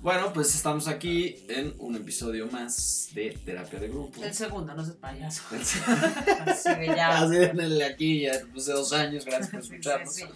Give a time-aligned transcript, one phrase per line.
[0.00, 4.22] Bueno, pues estamos aquí en un episodio más de Terapia de Grupo.
[4.22, 5.42] El segundo, no seas payaso.
[5.50, 5.78] Así
[6.46, 7.24] Así que ya.
[7.24, 10.14] en el aquí, ya después de dos años, gracias por escucharnos.
[10.14, 10.28] sí, sí.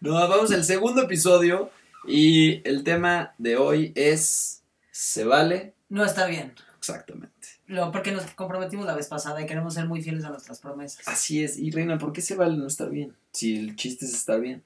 [0.00, 1.70] No, vamos al segundo episodio
[2.06, 4.62] y el tema de hoy es
[4.92, 5.74] ¿se vale?
[5.88, 6.54] No está bien.
[6.78, 7.32] Exactamente.
[7.66, 11.08] Lo, porque nos comprometimos la vez pasada y queremos ser muy fieles a nuestras promesas.
[11.08, 11.58] Así es.
[11.58, 13.16] Y Reina, ¿por qué se vale no estar bien?
[13.32, 14.62] Si el chiste es estar bien.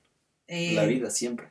[0.49, 1.51] Eh, La vida siempre.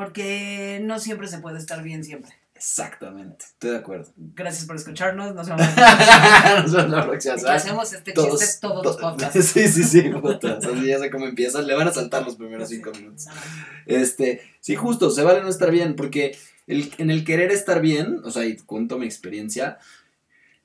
[0.00, 2.32] Porque no siempre se puede estar bien siempre.
[2.54, 3.44] Exactamente.
[3.44, 4.10] Estoy de acuerdo.
[4.16, 5.34] Gracias por escucharnos.
[5.34, 5.60] Nos vemos.
[6.62, 7.56] Nos vemos la próxima semana.
[7.56, 9.44] hacemos este chiste todos los podcasts.
[9.52, 10.08] Sí, sí, sí.
[10.08, 11.66] puta, Así ya sé cómo empiezan.
[11.66, 13.26] Le van a saltar los primeros cinco minutos.
[13.84, 16.34] Este, sí, justo, se vale no estar bien, porque
[16.66, 19.76] el, en el querer estar bien, o sea, y cuento mi experiencia,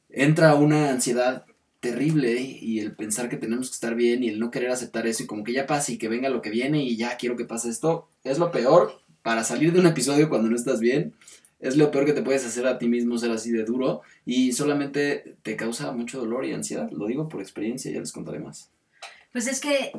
[0.08, 1.46] entra una ansiedad
[1.82, 5.24] terrible y el pensar que tenemos que estar bien y el no querer aceptar eso
[5.24, 7.44] y como que ya pase y que venga lo que viene y ya quiero que
[7.44, 11.16] pase esto, es lo peor para salir de un episodio cuando no estás bien.
[11.60, 14.52] Es lo peor que te puedes hacer a ti mismo ser así de duro y
[14.52, 16.92] solamente te causa mucho dolor y ansiedad.
[16.92, 18.70] Lo digo por experiencia, ya les contaré más.
[19.32, 19.94] Pues es que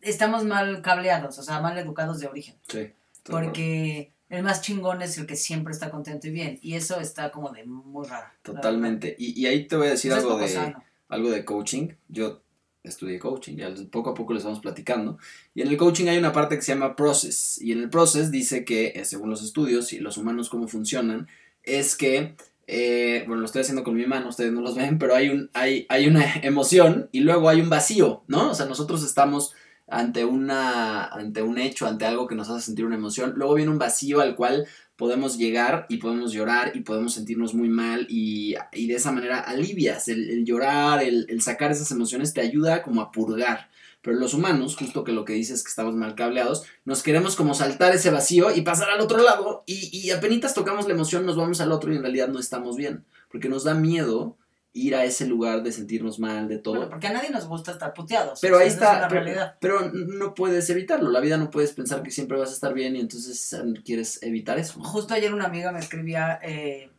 [0.00, 2.56] estamos mal cableados, o sea, mal educados de origen.
[2.66, 2.90] Sí.
[3.22, 6.58] Porque el más chingón es el que siempre está contento y bien.
[6.60, 8.26] Y eso está como de muy raro.
[8.42, 9.14] Totalmente.
[9.16, 10.48] Y, y ahí te voy a decir algo de...
[10.48, 10.82] sano.
[11.08, 11.90] algo de coaching.
[12.08, 12.42] Yo
[12.82, 15.18] estudié coaching, ya poco a poco les vamos platicando.
[15.54, 17.60] Y en el coaching hay una parte que se llama process.
[17.60, 21.28] Y en el process dice que, eh, según los estudios y los humanos cómo funcionan,
[21.62, 22.36] es que,
[22.66, 25.50] eh, bueno, lo estoy haciendo con mi mano, ustedes no los ven, pero hay, un,
[25.52, 28.50] hay, hay una emoción y luego hay un vacío, ¿no?
[28.50, 29.54] O sea, nosotros estamos
[29.90, 33.34] ante, una, ante un hecho, ante algo que nos hace sentir una emoción.
[33.36, 34.66] Luego viene un vacío al cual
[35.00, 39.40] podemos llegar y podemos llorar y podemos sentirnos muy mal y, y de esa manera
[39.40, 40.08] alivias.
[40.08, 43.70] El, llorar, el, sacar esas emociones te ayuda como a purgar.
[44.02, 47.34] Pero los humanos, justo que lo que dices es que estamos mal cableados, nos queremos
[47.34, 51.24] como saltar ese vacío y pasar al otro lado y, y apenas tocamos la emoción
[51.24, 53.06] nos vamos al otro y en realidad no estamos bien.
[53.30, 54.36] Porque nos da miedo
[54.72, 56.74] ir a ese lugar de sentirnos mal, de todo.
[56.74, 58.38] Bueno, porque a nadie nos gusta estar puteados.
[58.40, 59.56] Pero o sea, ahí Es está, la pero, realidad.
[59.60, 61.10] pero no puedes evitarlo.
[61.10, 64.58] La vida no puedes pensar que siempre vas a estar bien y entonces quieres evitar
[64.58, 64.80] eso.
[64.82, 66.90] Justo ayer una amiga me escribía eh,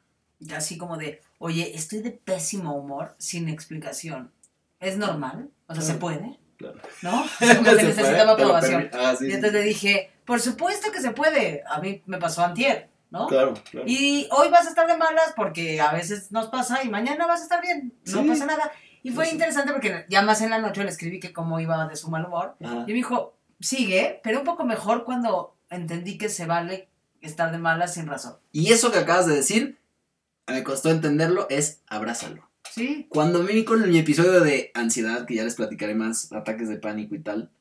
[0.55, 4.31] así como de, oye, estoy de pésimo humor sin explicación.
[4.79, 5.49] ¿Es normal?
[5.67, 6.39] O sea, ¿se puede?
[6.57, 6.79] Claro.
[7.01, 7.23] ¿No?
[7.39, 8.89] Como que necesitaba aprobación.
[8.93, 9.33] Ah, sí, Y sí.
[9.35, 11.63] entonces le dije, por supuesto que se puede.
[11.67, 13.27] A mí me pasó antier, ¿no?
[13.27, 13.85] Claro, claro.
[13.87, 17.41] Y hoy vas a estar de malas porque a veces nos pasa y mañana vas
[17.41, 17.93] a estar bien.
[18.05, 18.27] No Sí.
[18.27, 18.71] pasa nada.
[19.03, 19.31] Y fue Sí.
[19.33, 22.25] interesante porque ya más en la noche le escribí que cómo iba de su mal
[22.25, 22.55] humor.
[22.63, 22.83] Ajá.
[22.87, 26.89] Y me dijo, sigue, pero un poco mejor cuando entendí que se vale
[27.21, 28.37] estar de malas sin razón.
[28.51, 29.77] Y eso que acabas de decir,
[30.47, 32.49] me costó entenderlo, es abrázalo.
[32.71, 33.07] Sí.
[33.09, 36.77] Cuando a mí con mi episodio de ansiedad, que ya les platicaré más, ataques de
[36.77, 37.51] pánico y tal,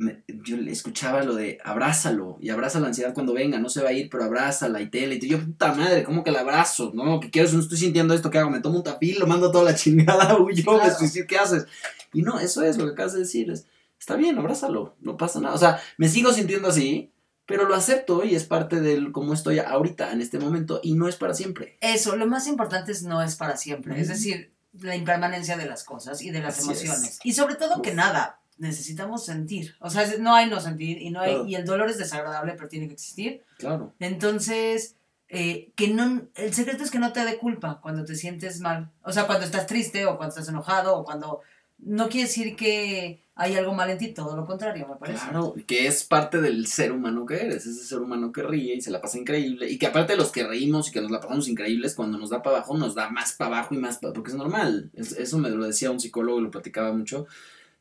[0.00, 3.90] me- yo escuchaba lo de abrázalo y abraza la ansiedad cuando venga, no se va
[3.90, 5.18] a ir, pero abrázala y tele.
[5.20, 6.90] Y yo, puta madre, ¿cómo que la abrazo?
[6.94, 8.50] No, que quiero no estoy sintiendo esto, ¿qué hago?
[8.50, 10.98] Me tomo un tapil, lo mando toda la chingada, huyo, me Claro.
[10.98, 11.66] suicido, ¿qué haces?
[12.12, 13.66] Y no, eso es lo que acabas de decir, es,
[13.98, 15.54] está bien, abrázalo, no pasa nada.
[15.54, 17.12] O sea, me sigo sintiendo así,
[17.46, 21.08] pero lo acepto y es parte del cómo estoy ahorita, en este momento, y no
[21.08, 21.76] es para siempre.
[21.80, 24.00] Eso, lo más importante es no es para siempre.
[24.00, 27.02] Es decir, la impermanencia de las cosas y de las Así emociones.
[27.02, 27.18] es.
[27.24, 27.82] Y sobre todo Uf.
[27.82, 29.74] que nada, necesitamos sentir.
[29.80, 31.46] O sea, no hay no sentir y no hay, Claro.
[31.48, 33.42] y el dolor es desagradable, pero tiene que existir.
[33.58, 33.92] Claro.
[33.98, 34.94] Entonces,
[35.28, 38.90] eh, que no, el secreto es que no te dé culpa cuando te sientes mal.
[39.02, 41.40] O sea, cuando estás triste o cuando estás enojado o cuando...
[41.82, 45.24] No quiere decir que hay algo mal en ti, todo lo contrario, me parece.
[45.30, 48.82] Claro, que es parte del ser humano que eres, ese ser humano que ríe y
[48.82, 51.20] se la pasa increíble, y que aparte de los que reímos y que nos la
[51.20, 54.12] pasamos increíbles, cuando nos da para abajo, nos da más para abajo y más para
[54.12, 54.90] porque es normal.
[54.92, 57.26] Es- eso me lo decía un psicólogo y lo platicaba mucho,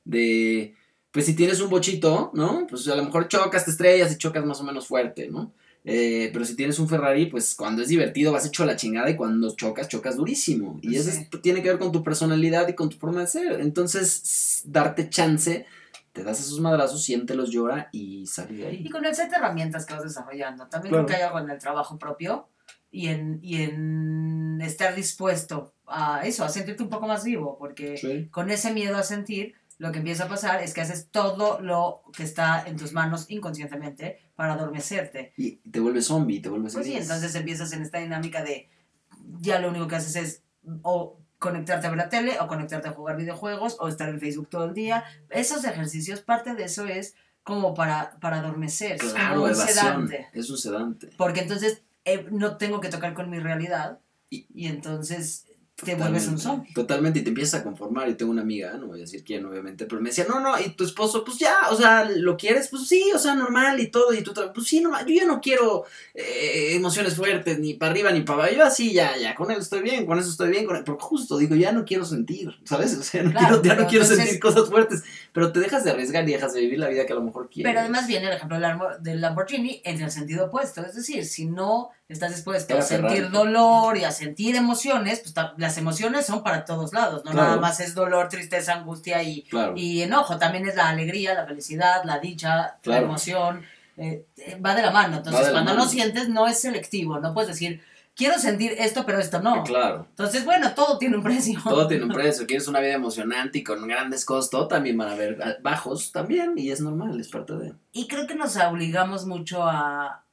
[0.10, 0.76] de,
[1.12, 2.66] pues si tienes un bochito, ¿no?
[2.70, 5.52] Pues a lo mejor chocas, te estrellas y chocas más o menos fuerte, ¿no?
[5.86, 9.10] Eh, pero si tienes un Ferrari, pues cuando es divertido vas hecho a la chingada
[9.10, 10.78] y cuando chocas, chocas durísimo.
[10.82, 11.26] Y eso Sí.
[11.32, 13.62] es- tiene que ver con tu personalidad y con tu forma de ser.
[13.62, 15.66] Entonces, darte chance,
[16.12, 18.90] te das esos madrazos, siéntelos, llora y sale de Y ahí.
[18.90, 20.68] con el set de herramientas que vas desarrollando.
[20.68, 21.06] También Claro.
[21.06, 22.48] creo que hay algo en el trabajo propio
[22.92, 27.98] y en, y en estar dispuesto a eso, a sentirte un poco más vivo, porque
[27.98, 28.28] Sí.
[28.32, 32.04] con ese miedo a sentir, lo que empieza a pasar es que haces todo lo
[32.16, 35.34] que está en tus manos inconscientemente para adormecerte.
[35.38, 38.70] Y te vuelves zombie, te vuelves Pues sí, entonces empiezas en esta dinámica de
[39.40, 40.44] ya lo único que haces es
[40.84, 44.50] o conectarte a ver la tele o conectarte a jugar videojuegos o estar en Facebook
[44.50, 45.04] todo el día.
[45.30, 49.70] Esos ejercicios, parte de eso es como para, para adormecer, es Claro, un evasión.
[50.10, 50.28] sedante.
[50.34, 51.10] Es un sedante.
[51.18, 54.00] Porque entonces eh, no tengo que tocar con mi realidad
[54.32, 55.46] Y- y, entonces
[55.84, 56.74] te vuelves un zombie.
[56.74, 58.08] Totalmente, y te empiezas a conformar.
[58.08, 60.60] Yo tengo una amiga, no voy a decir quién, obviamente, pero me decía, no, no,
[60.60, 62.68] y tu esposo, pues ya, o sea, ¿lo quieres?
[62.70, 65.42] Pues sí, o sea, normal y todo, y tú, pues sí, normal, yo ya no
[65.42, 69.52] quiero eh, emociones fuertes, ni para arriba ni para abajo, yo así, ya, ya, con
[69.52, 72.06] él estoy bien, con eso estoy bien, con él, porque justo, digo, ya no quiero
[72.06, 72.98] sentir, ¿sabes?
[72.98, 75.04] O sea, no quiero, ya no quiero sentir cosas fuertes,
[75.34, 77.50] pero te dejas de arriesgar y dejas de vivir la vida que a lo mejor
[77.50, 77.70] quieres.
[77.70, 78.58] Pero además viene el ejemplo
[79.00, 83.96] del Lamborghini en el sentido opuesto, es decir, si no estás dispuesto a sentir dolor
[83.98, 87.94] y a sentir emociones, pues las emociones son para todos lados, no nada más es
[87.94, 89.46] dolor, tristeza, angustia y,
[89.76, 93.64] y, enojo, también es la alegría, la felicidad, la dicha, la emoción,
[93.96, 94.26] eh,
[94.66, 97.82] va de la mano, entonces cuando no sientes no es selectivo, no puedes decir,
[98.16, 99.64] quiero sentir esto, pero esto no.
[99.64, 100.08] Claro.
[100.10, 101.60] Entonces, bueno, todo tiene un precio.
[101.64, 102.46] Todo tiene un precio.
[102.46, 106.70] Quieres una vida emocionante y con grandes costos, también van a haber bajos también, y
[106.70, 107.74] es normal, es parte de.
[107.94, 110.26] Y creo que nos obligamos mucho a,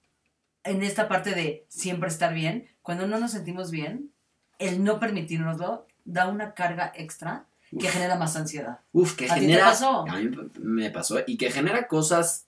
[0.66, 4.10] en esta parte de siempre estar bien, cuando no nos sentimos bien,
[4.58, 7.46] el no permitirnoslo da una carga extra
[7.78, 8.80] que genera más ansiedad.
[8.92, 9.64] Uf, que genera.
[9.64, 10.08] te pasó?
[10.08, 11.18] A mí me pasó.
[11.26, 12.46] Y que genera cosas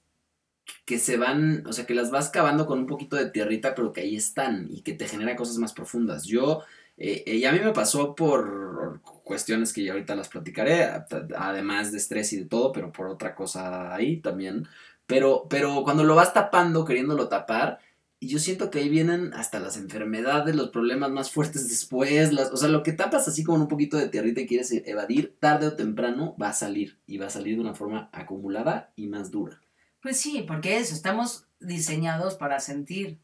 [0.85, 3.93] que se van, o sea, que las vas cavando con un poquito de tierrita, pero
[3.93, 6.25] que ahí están y que te genera cosas más profundas.
[6.25, 6.63] Yo,
[6.97, 10.89] eh, y a mí me pasó por cuestiones que ya ahorita las platicaré,
[11.37, 14.67] además de estrés y de todo, pero por otra cosa ahí también.
[15.07, 17.81] Pero, pero cuando lo vas tapando, queriéndolo tapar,
[18.21, 22.51] y yo siento que ahí vienen hasta las enfermedades, los problemas más fuertes después, las,
[22.51, 25.69] o sea, lo que tapas así como un poquito de tierrita y quieres evadir, tarde
[25.69, 29.31] o temprano va a salir y va a salir de una forma acumulada y más
[29.31, 29.61] dura.
[30.03, 33.19] Pues sí, porque eso, estamos diseñados para sentir.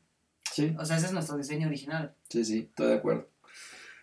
[0.53, 0.75] Sí.
[0.79, 2.15] O sea, ese es nuestro diseño original.
[2.29, 3.29] Sí, sí, estoy de acuerdo.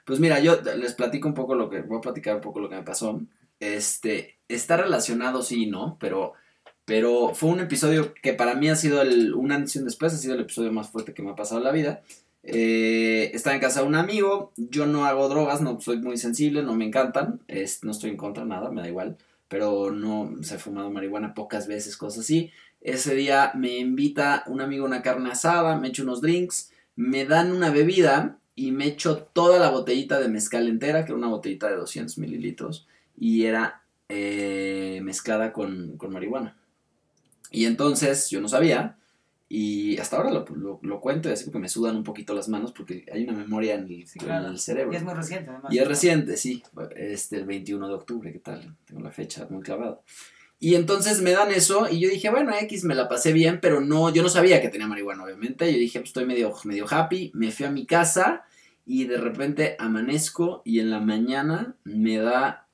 [0.05, 2.69] Pues mira, yo les platico un poco lo que, voy a platicar un poco lo
[2.69, 3.21] que me pasó.
[3.59, 6.33] Este, está relacionado, sí no, pero
[6.85, 10.33] pero fue un episodio que para mí ha sido el, una edición después, ha sido
[10.33, 12.01] el episodio más fuerte que me ha pasado en la vida.
[12.43, 16.63] Eh, estaba en casa de un amigo, yo no hago drogas, no soy muy sensible,
[16.63, 17.39] no me encantan,
[17.83, 19.17] no estoy en contra de nada, me da igual,
[19.47, 22.51] pero no se ha fumado marihuana pocas veces, cosas así.
[22.81, 27.25] Ese día me invita un amigo a una carne asada, me echo unos drinks, me
[27.25, 31.27] dan una bebida y me echo toda la botellita de mezcal entera, que era una
[31.27, 32.87] botellita de 200 mililitros,
[33.17, 36.57] y era eh, mezclada con marihuana.
[37.51, 38.97] Y entonces yo no sabía,
[39.53, 42.71] y hasta ahora lo, lo, cuento y así porque me sudan un poquito las manos
[42.71, 44.07] porque hay una memoria en el,
[44.57, 44.93] cerebro.
[44.93, 45.73] Y es muy reciente además.
[45.73, 46.63] Y es reciente, sí,
[46.95, 48.77] este, el 21 de octubre, ¿qué tal?
[48.85, 49.99] Tengo la fecha muy clavada.
[50.57, 53.81] Y entonces me dan eso y yo dije, bueno, X, me la pasé bien, pero
[53.81, 55.69] no, yo no sabía que tenía marihuana, obviamente.
[55.69, 58.45] Yo dije, pues estoy medio, medio happy, me fui a mi casa
[58.85, 62.67] y de repente amanezco y en la mañana me da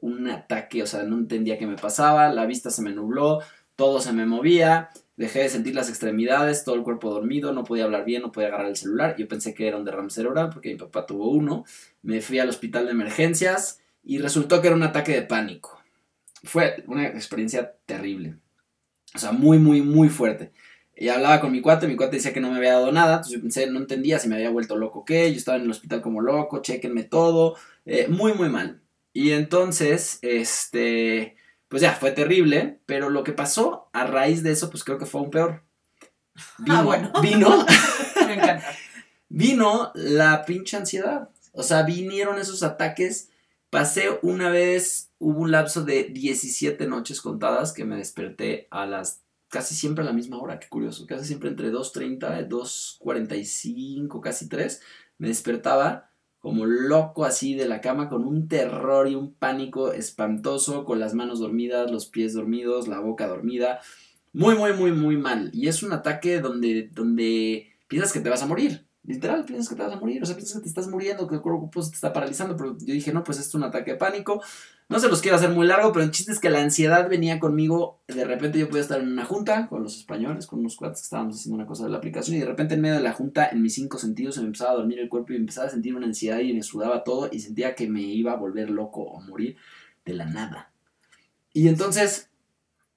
[0.00, 3.40] un ataque, o sea, no entendía qué me pasaba, la vista se me nubló,
[3.80, 7.84] todo se me movía, dejé de sentir las extremidades, todo el cuerpo dormido, no podía
[7.84, 9.16] hablar bien, no podía agarrar el celular.
[9.16, 11.64] Yo pensé que era un derrame cerebral porque mi papá tuvo uno.
[12.02, 15.82] Me fui al hospital de emergencias y resultó que era un ataque de pánico.
[16.44, 18.36] Fue una experiencia terrible.
[19.14, 20.52] O sea, muy, muy, muy fuerte.
[20.94, 23.32] Y hablaba con mi cuate, mi cuate decía que no me había dado nada, entonces
[23.32, 25.70] yo pensé, no entendía si me había vuelto loco o qué, yo estaba en el
[25.70, 27.56] hospital como loco, chequenme todo,
[27.86, 28.82] eh, muy, muy mal.
[29.14, 31.38] Y entonces, este,
[31.70, 35.06] pues ya, fue terrible, pero lo que pasó a raíz de eso, pues creo que
[35.06, 35.62] fue aún peor.
[36.58, 37.12] Vino, ah, bueno.
[37.22, 37.48] Vino.
[38.26, 38.66] Me encanta.
[39.28, 41.30] Vino la pinche ansiedad.
[41.52, 43.30] O sea, vinieron esos ataques.
[43.70, 49.22] Pasé una vez, hubo un lapso de 17 noches contadas que me desperté a las
[49.48, 54.80] casi siempre a la misma hora, qué curioso, casi siempre entre 2.30, 2.45, casi 3,
[55.18, 56.09] me despertaba
[56.40, 61.14] como loco así de la cama con un terror y un pánico espantoso, con las
[61.14, 63.80] manos dormidas, los pies dormidos, la boca dormida.
[64.32, 65.50] Muy, muy, muy, muy mal.
[65.52, 68.86] Y es un ataque donde, donde piensas que te vas a morir.
[69.02, 70.22] Literal, piensas que te vas a morir.
[70.22, 72.56] O sea, piensas que te estás muriendo, que el cuerpo se te está paralizando.
[72.56, 74.42] Pero yo dije, no, pues esto es un ataque de pánico.
[74.90, 77.38] No se los quiero hacer muy largo, pero el chiste es que la ansiedad venía
[77.38, 78.00] conmigo.
[78.08, 81.04] De repente yo podía estar en una junta con los españoles, con unos cuates que
[81.04, 83.48] estábamos haciendo una cosa de la aplicación, y de repente en medio de la junta,
[83.48, 85.94] en mis cinco sentidos, se me empezaba a dormir el cuerpo y empezaba a sentir
[85.94, 89.20] una ansiedad y me sudaba todo y sentía que me iba a volver loco o
[89.20, 89.56] morir
[90.04, 90.72] de la nada.
[91.52, 92.28] Y entonces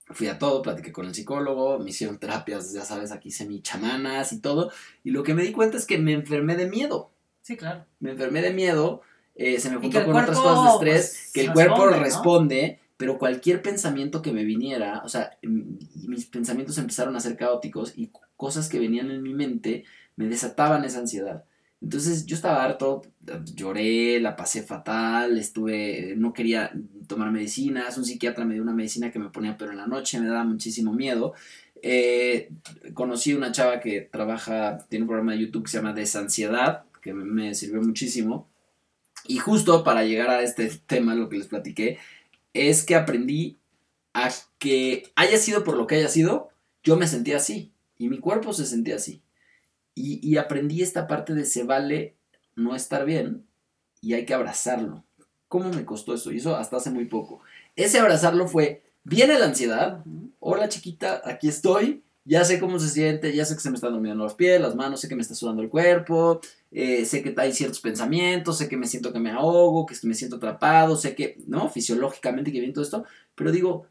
[0.07, 4.39] fui a todo, platiqué con el psicólogo, me hicieron terapias, ya sabes, aquí semi-chamanas y
[4.39, 4.71] todo,
[5.03, 7.11] y lo que me di cuenta es que me enfermé de miedo.
[7.43, 7.85] Sí, claro.
[7.99, 9.03] Me enfermé de miedo
[9.35, 13.17] eh, se me juntó con otras cosas de estrés, pues, que el cuerpo responde, pero
[13.17, 18.69] cualquier pensamiento que me viniera, o sea, mis pensamientos empezaron a ser caóticos y cosas
[18.69, 19.85] que venían en mi mente
[20.15, 21.43] me desataban esa ansiedad.
[21.81, 23.01] Entonces yo estaba harto,
[23.55, 26.71] lloré, la pasé fatal, estuve, no quería
[27.07, 30.19] tomar medicinas, un psiquiatra me dio una medicina que me ponía pero en la noche,
[30.19, 31.33] me daba muchísimo miedo.
[31.81, 32.49] Eh,
[32.93, 37.13] conocí una chava que trabaja, tiene un programa de YouTube que se llama Desansiedad, que
[37.13, 38.47] me sirvió muchísimo
[39.25, 41.97] Y justo para llegar a este tema, lo que les platiqué,
[42.53, 43.57] es que aprendí
[44.13, 46.49] a que haya sido por lo que haya sido,
[46.83, 49.21] yo me sentía así y mi cuerpo se sentía así.
[49.95, 52.15] Y, aprendí esta parte de se vale
[52.55, 53.45] no estar bien
[54.01, 55.03] y hay que abrazarlo.
[55.47, 56.31] ¿Cómo me costó eso?
[56.31, 57.41] Y eso hasta hace muy poco.
[57.75, 60.03] Ese abrazarlo fue, viene la ansiedad,
[60.39, 63.93] hola chiquita, aquí estoy, ya sé cómo se siente, ya sé que se me están
[63.93, 66.41] durmiendo los pies, las manos, sé que me está sudando el cuerpo,
[66.73, 70.15] eh, sé que hay ciertos pensamientos, sé que me siento que me ahogo, que me
[70.15, 71.69] siento atrapado, sé que, ¿no?
[71.69, 73.87] Fisiológicamente que viene todo esto, pero digo,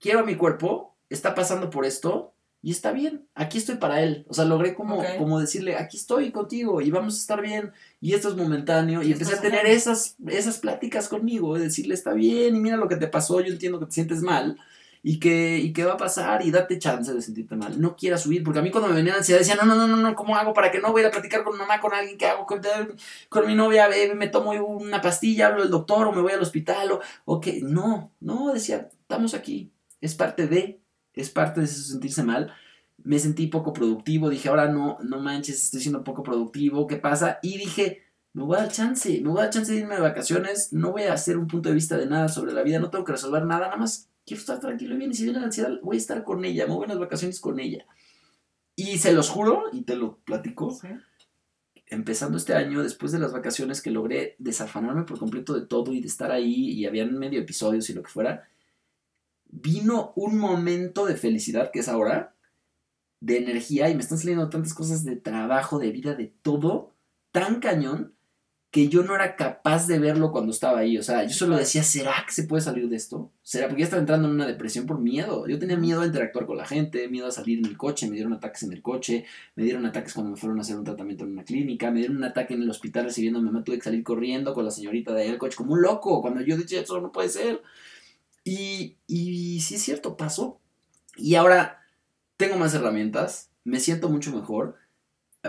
[0.00, 2.34] quiero a mi cuerpo, está pasando por esto,
[2.64, 4.24] y está bien, aquí estoy para él.
[4.26, 8.14] O sea, logré como, como decirle, aquí estoy contigo y vamos a estar bien y
[8.14, 9.02] esto es momentáneo.
[9.02, 12.88] Y empecé a tener esas, esas pláticas conmigo, de decirle, está bien y mira lo
[12.88, 14.58] que te pasó, yo entiendo que te sientes mal
[15.06, 17.78] y que, y qué va a pasar y date chance de sentirte mal.
[17.78, 20.14] No quieras huir, porque a mí cuando me venía ansiedad decía, no, no, no, no,
[20.14, 23.46] ¿cómo hago para que no voy a platicar con mamá, con alguien que hago con,
[23.46, 27.00] mi novia, me tomo una pastilla, hablo del doctor o me voy al hospital o,
[27.26, 29.70] o que no, no, decía, estamos aquí,
[30.00, 30.80] es parte de,
[31.12, 32.54] es parte de sentirse mal.
[32.96, 37.40] Me sentí poco productivo, dije, ahora no, no manches, estoy siendo poco productivo, ¿qué pasa?
[37.42, 40.00] Y dije, me voy a dar chance, me voy a dar chance de irme de
[40.00, 42.88] vacaciones, no voy a hacer un punto de vista de nada sobre la vida, no
[42.88, 45.46] tengo que resolver nada, nada más quiero estar tranquilo y bien, y si viene la
[45.46, 47.86] ansiedad, voy a estar con ella, me voy a las vacaciones con ella.
[48.76, 50.78] Y se los juro, y te lo platico,
[51.86, 56.00] empezando este año, después de las vacaciones que logré desafanarme por completo de todo y
[56.00, 58.48] de estar ahí, y habían medio episodios y lo que fuera,
[59.46, 62.34] vino un momento de felicidad que es ahora,
[63.20, 66.92] de energía y me están saliendo tantas cosas de trabajo, de vida, de todo,
[67.32, 68.14] tan cañón
[68.74, 70.98] que yo no era capaz de verlo cuando estaba ahí.
[70.98, 73.30] O sea, yo solo decía, ¿será que se puede salir de esto?
[73.40, 73.68] ¿Será?
[73.68, 75.46] Porque ya estaba entrando en una depresión por miedo.
[75.46, 78.16] Yo tenía miedo a interactuar con la gente, miedo a salir en el coche, me
[78.16, 81.22] dieron ataques en el coche, me dieron ataques cuando me fueron a hacer un tratamiento
[81.22, 83.76] en una clínica, me dieron un ataque en el hospital recibiendo a mi mamá, tuve
[83.76, 86.56] que salir corriendo con la señorita de ahí al coche como un loco, cuando yo
[86.56, 87.62] dije, eso no puede ser.
[88.42, 90.58] Y, y sí es cierto, pasó.
[91.16, 91.78] Y ahora
[92.36, 94.78] tengo más herramientas, me siento mucho mejor,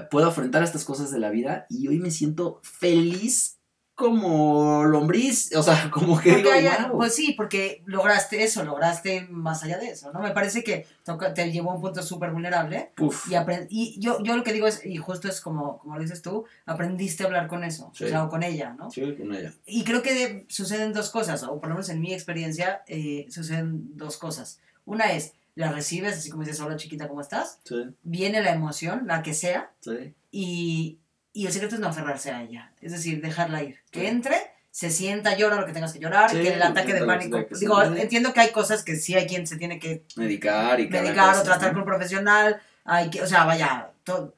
[0.10, 3.56] puedo afrontar estas cosas de la vida y hoy me siento feliz
[3.96, 6.44] como lombriz, o sea, como que
[6.92, 10.20] pues sí, porque lograste eso, lograste más allá de eso, ¿no?
[10.20, 10.86] Me parece que
[11.34, 12.92] te llevó a un punto súper vulnerable
[13.30, 13.36] y,
[13.70, 16.44] y yo, yo lo que digo es, y justo es como, como lo dices tú,
[16.66, 18.92] aprendiste a hablar con eso, o sea, o con ella, ¿no?
[18.92, 19.54] Sí, con ella.
[19.66, 23.96] Y creo que suceden dos cosas, o por lo menos en mi experiencia, eh, suceden
[23.96, 24.60] dos cosas.
[24.84, 27.59] Una es, la recibes, así como dices, hola chiquita, ¿cómo estás?
[27.63, 27.85] Sí.
[28.03, 30.13] Viene la emoción, la que sea, sí.
[30.31, 31.00] y,
[31.33, 34.35] y el secreto es no aferrarse a ella, es decir, dejarla ir, que entre,
[34.69, 37.45] se sienta, llora lo que tengas que llorar, que el ataque de pánico.
[37.57, 41.38] Digo, entiendo que hay cosas que sí hay quien se tiene que medicar y medicar
[41.38, 44.35] o tratar con un profesional, hay que, o sea, vaya, todo,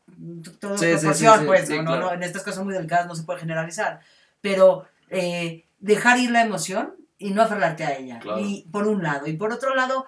[0.60, 4.00] todo proporción, pues, no, no, en estas cosas muy delicadas no se puede generalizar,
[4.40, 9.26] pero eh, dejar ir la emoción y no aferrarte a ella, y por un lado,
[9.26, 10.06] y por otro lado,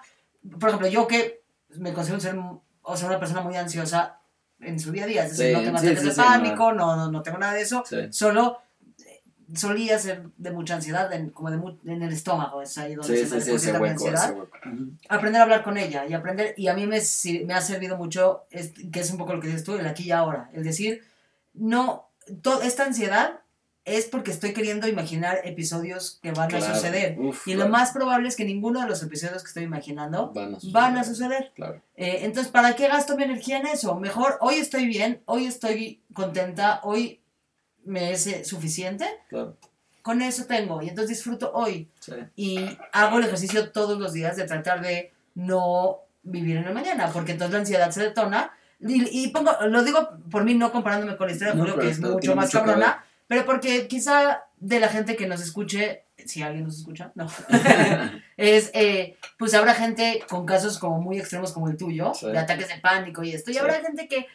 [0.58, 1.42] por ejemplo, yo que
[1.76, 2.36] me considero ser,
[2.82, 4.18] o sea, una persona muy ansiosa
[4.60, 7.22] en su día a día, es decir, no tengo ataques de pánico, no, no, no,
[7.22, 8.58] tengo nada de eso, solo
[9.06, 9.22] eh,
[9.54, 13.34] solía ser de mucha ansiedad, en, como de en el estómago, es ahí donde se
[13.34, 14.34] me deposita mi ansiedad.
[15.08, 17.00] Aprender a hablar con ella y aprender, y a mí me,
[17.46, 18.44] me ha servido mucho,
[18.92, 21.02] que es un poco lo que dices tú, el aquí y ahora, el decir,
[21.54, 22.10] no,
[22.42, 23.40] toda esta ansiedad
[23.96, 27.16] es porque estoy queriendo imaginar episodios que van a suceder.
[27.46, 30.32] y lo más probable es que ninguno de los episodios que estoy imaginando
[30.72, 31.52] van a suceder.
[31.96, 33.94] Eh, entonces, ¿para qué gasto mi energía en eso?
[33.96, 37.20] Mejor, hoy estoy bien, hoy estoy contenta, hoy
[37.84, 39.06] me es suficiente.
[40.02, 40.80] Con eso tengo.
[40.82, 41.88] Y entonces disfruto hoy.
[42.36, 42.60] Y
[42.92, 47.32] hago el ejercicio todos los días de tratar de no vivir en el mañana, porque
[47.32, 48.52] entonces la ansiedad se detona.
[48.82, 52.00] Y, pongo, lo digo por mí no comparándome con la historia de Julio, que es
[52.00, 56.78] mucho más cabrona pero porque quizá de la gente que nos escuche, si alguien nos
[56.78, 57.28] escucha, no,
[58.36, 62.66] es, eh, pues habrá gente con casos como muy extremos como el tuyo, de ataques
[62.66, 64.26] de pánico y esto, y habrá gente que,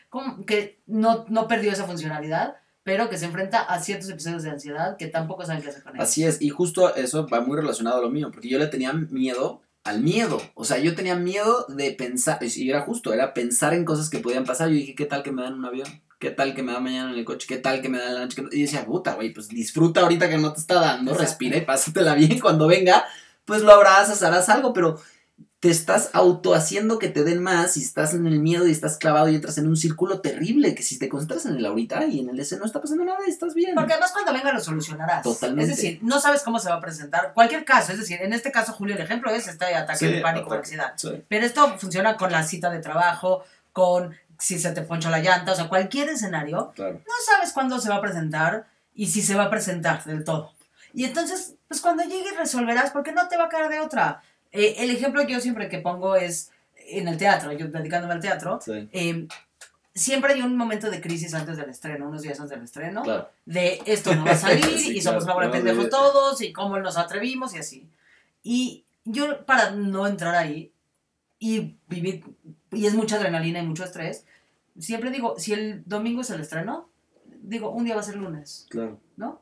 [0.48, 4.96] que no, no perdió esa funcionalidad, pero que se enfrenta a ciertos episodios de ansiedad
[4.96, 6.08] que tampoco saben qué hacer con ellos.
[6.08, 8.94] Así es, y justo eso va muy relacionado a lo mío, porque yo le tenía
[8.94, 10.42] miedo al miedo.
[10.54, 14.20] O sea, yo tenía miedo de pensar, y era justo, era pensar en cosas que
[14.20, 14.70] podían pasar.
[14.70, 15.88] Yo dije, ¿qué tal que me dan un avión?
[16.25, 17.46] ¿Qué tal que me da mañana en el coche?
[17.48, 18.44] ¿Qué tal que me da la noche?
[18.51, 22.15] Y decía, puta, güey, pues disfruta ahorita que no te está dando, respira y pásatela
[22.15, 22.39] bien.
[22.41, 23.05] Cuando venga,
[23.46, 25.00] pues lo abrazas, harás algo, pero
[25.60, 28.98] te estás auto haciendo que te den más y estás en el miedo y estás
[28.98, 32.22] clavado y entras en un círculo terrible que si te concentras en el ahorita y
[32.22, 33.75] en el ese no está pasando nada y estás bien.
[33.75, 35.22] Porque además cuando venga lo solucionarás.
[35.22, 35.72] Totalmente.
[35.72, 37.34] Es decir, no sabes cómo se va a presentar.
[37.36, 40.50] Cualquier caso, es decir, en este caso, Julio, el ejemplo es este ataque de pánico
[40.50, 40.96] o ansiedad.
[41.27, 43.44] Pero esto funciona con la cita de trabajo,
[43.75, 44.15] con
[44.46, 47.96] si se te ponchó la llanta, o sea, cualquier escenario, no sabes cuándo se va
[47.96, 50.52] a presentar y si se va a presentar del todo.
[50.94, 54.22] Y entonces, pues cuando llegues resolverás, porque no te va a caer de otra.
[54.52, 58.20] Eh, el ejemplo que yo siempre que pongo es en el teatro, yo dedicándome al
[58.22, 58.88] teatro, Sí.
[58.92, 59.28] eh,
[59.96, 63.30] siempre hay un momento de crisis antes del estreno, unos días antes del estreno, Claro.
[63.46, 65.50] de esto no va a salir Sí, y somos una claro.
[65.50, 67.90] bola pendejos de- todos y cómo nos atrevimos y así.
[68.44, 70.72] Y yo para no entrar ahí
[71.40, 72.24] y vivir,
[72.72, 74.25] y es mucha adrenalina y mucho estrés,
[74.79, 76.89] siempre digo, si el domingo es el estreno,
[77.41, 79.00] digo, un día va a ser lunes, Claro.
[79.17, 79.41] ¿no?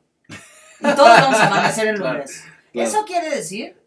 [0.80, 2.44] Y todos vamos a amanecer el lunes.
[2.72, 2.88] claro.
[2.88, 3.80] Eso quiere decir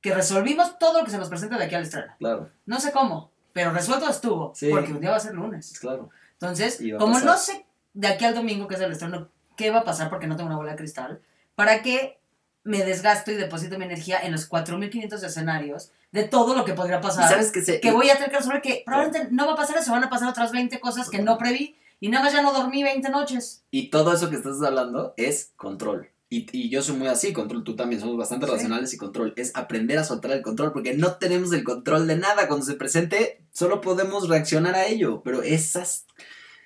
[0.00, 2.12] que resolvimos todo lo que se nos presenta de aquí al estreno.
[2.18, 4.68] Claro, No sé cómo, pero resuelto estuvo, Sí.
[4.70, 5.78] porque un día va a ser lunes.
[5.80, 6.10] claro.
[6.32, 9.84] Entonces, como no sé de aquí al domingo, que es el estreno, qué va a
[9.84, 11.20] pasar porque no tengo una bola de cristal,
[11.54, 12.18] ¿para qué
[12.64, 16.98] me desgasto y deposito mi energía en los 4.500 escenarios de todo lo que podría
[16.98, 17.28] ¿Y pasar?
[17.28, 19.76] sabes que se, Que voy a tener que resolver que probablemente no va a pasar
[19.78, 22.52] eso, van a pasar otras 20 cosas que no preví y nada más ya no
[22.52, 23.64] dormí 20 noches.
[23.70, 26.08] Y todo eso que estás hablando es control.
[26.28, 28.52] Y, y yo soy muy así, control, tú también, somos bastante Sí.
[28.52, 29.34] racionales y control.
[29.36, 32.48] Es aprender a soltar el control, porque no tenemos el control de nada.
[32.48, 35.20] Cuando se presente, solo podemos reaccionar a ello.
[35.22, 36.06] Pero esas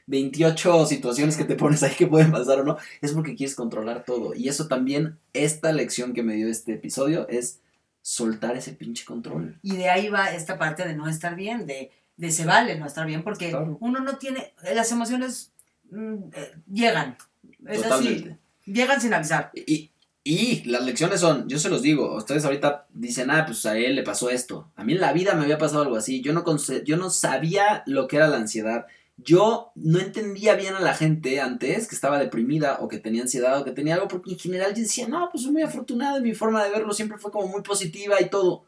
[0.07, 4.05] 28 situaciones que te pones ahí que pueden pasar o no, es porque quieres controlar
[4.05, 4.35] todo.
[4.35, 7.61] Y eso también, esta lección que me dio este episodio es
[8.03, 9.59] soltar ese pinche control.
[9.63, 12.87] Y de ahí va esta parte de no estar bien, de, de se vale no
[12.87, 13.77] estar bien, porque Claro.
[13.81, 15.51] uno no tiene, las emociones
[15.91, 17.17] mm, eh, llegan.
[17.67, 18.39] Es así, Totalmente.
[18.65, 19.51] llegan sin avisar.
[19.55, 19.91] Y,
[20.23, 23.97] y las lecciones son, yo se los digo, ustedes ahorita dicen, ah, pues a él
[23.97, 24.71] le pasó esto.
[24.77, 26.21] A mí en la vida me había pasado algo así.
[26.21, 26.45] Yo no,
[26.85, 28.87] yo no sabía lo que era la ansiedad.
[29.19, 33.59] Yo no entendía bien a la gente antes que estaba deprimida o que tenía ansiedad
[33.61, 36.23] o que tenía algo, porque en general yo decía, no, pues soy muy afortunado y
[36.23, 38.67] mi forma de verlo siempre fue como muy positiva y todo.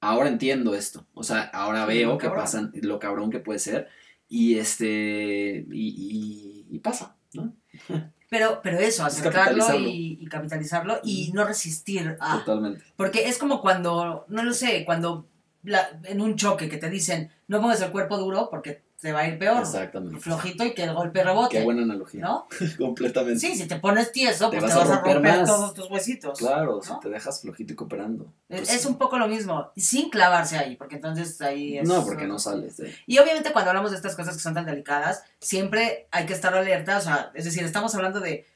[0.00, 1.06] Ahora entiendo esto.
[1.14, 2.42] O sea, ahora veo que cabrón.
[2.44, 3.88] pasan, lo cabrón que puede ser.
[4.28, 7.54] Y este, y, y- y pasa, ¿no?
[8.30, 9.88] Pero, pero eso, Es acercarlo capitalizarlo.
[9.88, 12.38] y, y capitalizarlo y no resistir a.
[12.38, 12.82] Totalmente.
[12.96, 15.26] Porque es como cuando, no lo sé, cuando
[15.64, 19.20] la- en un choque que te dicen no pongas el cuerpo duro porque te va
[19.20, 19.58] a ir peor.
[19.60, 20.20] Exactamente.
[20.20, 21.58] Flojito y que el golpe rebote.
[21.58, 22.22] Qué buena analogía.
[22.22, 22.46] ¿No?
[22.78, 23.40] Completamente.
[23.40, 26.38] Sí, si te pones tieso, Te pues te vas vas, a romper todos tus huesitos.
[26.38, 26.82] Claro, ¿no?
[26.82, 28.32] si te dejas flojito y cooperando.
[28.48, 31.88] Es- pues es un poco lo mismo, sin clavarse ahí, porque entonces ahí es...
[31.88, 32.80] No, porque no sales.
[33.06, 36.54] Y obviamente cuando hablamos de estas cosas que son tan delicadas, siempre hay que estar
[36.54, 38.46] alerta, o sea, es decir, estamos hablando de,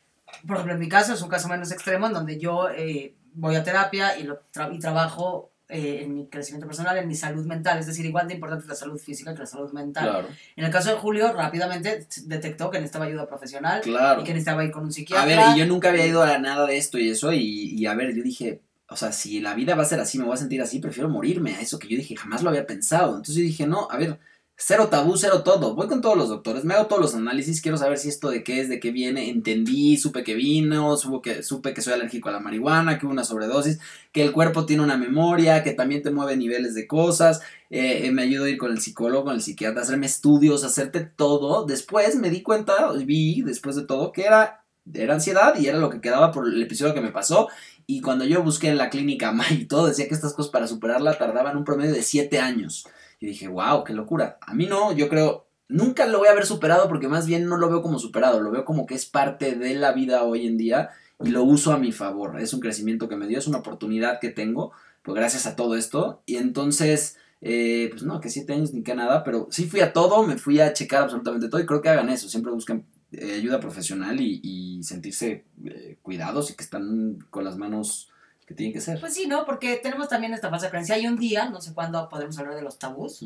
[0.46, 3.56] por ejemplo, en mi caso es un caso menos extremo en donde yo eh, voy
[3.56, 7.44] a terapia y, lo tra- y trabajo eh, en mi crecimiento personal, en mi salud
[7.44, 10.05] mental, es decir, igual de importante la salud física que la salud mental.
[10.09, 14.20] Claro, En el caso de Julio, rápidamente detectó que necesitaba ayuda profesional claro.
[14.20, 15.24] y que necesitaba ir con un psiquiatra.
[15.24, 17.87] A ver, y yo nunca había ido a nada de esto y eso, y, y
[17.87, 20.35] a ver, yo dije, o sea, si la vida va a ser así, me voy
[20.35, 23.16] a sentir así, prefiero morirme a eso que yo dije, jamás lo había pensado.
[23.16, 24.18] Entonces yo dije, no, a ver,
[24.57, 25.75] cero tabú, cero todo.
[25.75, 28.42] Voy con todos los doctores, me hago todos los análisis, quiero saber si esto de
[28.42, 32.31] qué es, de qué viene, entendí, supe que vino, supe que, supe que soy alérgico
[32.31, 33.79] a la marihuana, que hubo una sobredosis,
[34.12, 38.11] que el cuerpo tiene una memoria, que también te mueve niveles de cosas, eh, eh,
[38.12, 41.66] me ayudó a ir con el psicólogo, con el psiquiatra, hacerme estudios, hacerte todo.
[41.66, 45.90] Después me di cuenta, vi después de todo, que era, era ansiedad y era lo
[45.90, 47.49] que quedaba por el episodio que me pasó.
[47.87, 50.66] Y cuando yo busqué en la clínica May y todo, decía que estas cosas para
[50.66, 52.87] superarla tardaban un promedio de 7 años.
[53.20, 54.38] Yo dije, wow, qué locura.
[54.40, 57.57] A mí no, yo creo, nunca lo voy a haber superado porque más bien no
[57.57, 60.57] lo veo como superado, lo veo como que es parte de la vida hoy en
[60.57, 60.90] día
[61.24, 62.40] y lo uso a mi favor.
[62.40, 65.76] Es un crecimiento que me dio, es una oportunidad que tengo, pues gracias a todo
[65.76, 66.22] esto.
[66.26, 69.92] Y entonces, eh, pues no, que siete años ni que nada, pero sí fui a
[69.92, 73.35] todo, me fui a checar absolutamente todo y creo que hagan eso, siempre buscan eh,
[73.35, 78.11] ayuda profesional y, y sentirse eh, cuidados y que están con las manos
[78.46, 79.00] que tienen que ser.
[79.00, 79.44] Pues sí, ¿no?
[79.44, 80.94] Porque tenemos también esta falsa creencia.
[80.94, 83.24] Hay un día, no sé cuándo podemos hablar de los tabús,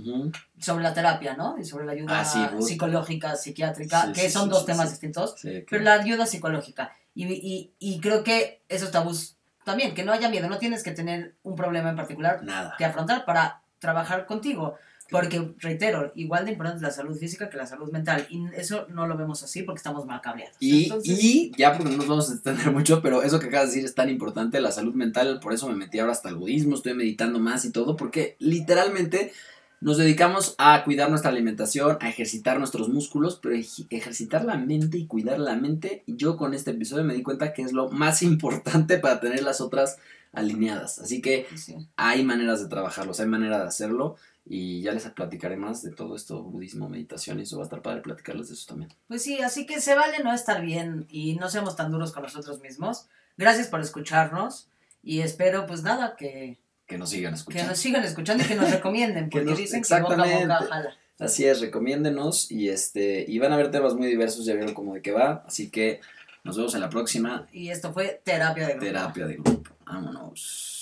[0.58, 1.58] sobre la terapia, ¿no?
[1.58, 5.34] Y sobre la ayuda Ah, sí, psicológica, psiquiátrica, Sí, que sí, son dos temas distintos.
[5.38, 5.84] Sí, Pero claro.
[5.84, 6.92] la ayuda psicológica.
[7.14, 10.92] Y, y, y creo que esos tabús también, que no haya miedo, no tienes que
[10.92, 12.74] tener un problema en particular Nada.
[12.78, 14.76] que afrontar para trabajar contigo.
[15.10, 18.26] Porque, reitero, igual de importante es la salud física que la salud mental.
[18.30, 20.56] Y eso no lo vemos así porque estamos mal cableados.
[20.60, 23.68] Y, Entonces, y ya porque no nos vamos a extender mucho, pero eso que acabas
[23.70, 26.36] de decir es tan importante, la salud mental, por eso me metí ahora hasta el
[26.36, 29.32] budismo, estoy meditando más y todo, porque literalmente
[29.80, 34.98] nos dedicamos a cuidar nuestra alimentación, a ejercitar nuestros músculos, pero ej- ejercitar la mente
[34.98, 38.22] y cuidar la mente, yo con este episodio me di cuenta que es lo más
[38.22, 39.96] importante para tener las otras
[40.32, 40.98] alineadas.
[40.98, 41.74] Así que sí.
[41.96, 44.16] hay maneras de trabajarlos, hay manera de hacerlo.
[44.46, 47.82] Y ya les platicaré más de todo esto, budismo, meditación, y eso va a estar
[47.82, 48.92] padre platicarles de eso también.
[49.06, 52.22] Pues sí, así que se vale no estar bien y no seamos tan duros con
[52.24, 53.06] nosotros mismos.
[53.36, 54.68] Gracias por escucharnos
[55.02, 57.68] y espero, pues nada, que, Que nos sigan que escuchando.
[57.70, 60.56] nos sigan escuchando y que nos recomienden, Que porque nos- dicen que boca a boca
[60.68, 60.96] jala.
[61.18, 64.94] Así es, recomiéndenos y este y van a ver temas muy diversos, ya vieron cómo
[64.94, 66.00] de qué va, así que
[66.42, 68.86] Nos vemos en la próxima Y esto fue terapia de grupo.
[68.86, 69.74] terapia de grupo.
[69.84, 70.78] Vámonos.